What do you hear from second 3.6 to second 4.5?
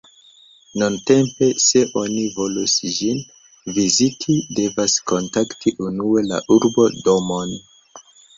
viziti,